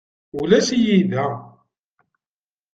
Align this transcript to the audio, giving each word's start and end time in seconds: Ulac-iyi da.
Ulac-iyi 0.39 0.99
da. 1.11 1.27